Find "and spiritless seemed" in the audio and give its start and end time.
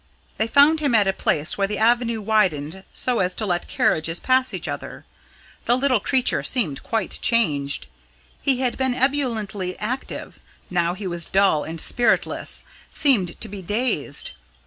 11.63-13.39